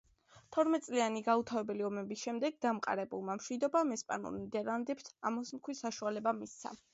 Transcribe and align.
თორმეტწლიანი 0.55 1.19
გაუთავებელი 1.27 1.85
ომების 1.89 2.23
შემდეგ 2.27 2.57
დამყარებულმა 2.67 3.35
მშვიდობამ 3.43 3.93
ესპანურ 3.97 4.35
ნიდერლანდებს 4.39 5.13
ამოსუნთქვის 5.33 5.85
საშუალება 5.87 6.35
მისცა. 6.41 6.75